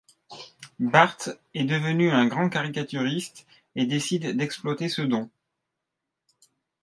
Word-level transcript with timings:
Bart 0.79 1.27
est 1.53 1.63
devenu 1.65 2.09
un 2.09 2.25
grand 2.25 2.49
caricaturiste 2.49 3.45
et 3.75 3.85
décide 3.85 4.35
d'exploiter 4.35 4.89
ce 4.89 5.03
don. 5.03 5.29